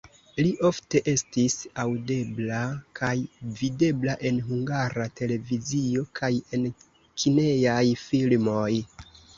Li 0.43 0.51
ofte 0.67 1.01
estis 1.11 1.57
aŭdebla 1.83 2.61
kaj 3.01 3.11
videbla 3.61 4.17
en 4.31 4.41
Hungara 4.49 5.07
Televizio 5.21 6.09
kaj 6.23 6.35
en 6.59 6.69
kinejaj 7.25 7.83
filmoj. 8.09 8.71